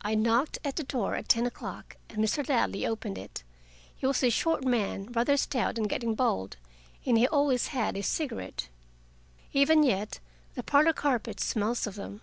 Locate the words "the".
0.76-0.82, 10.54-10.62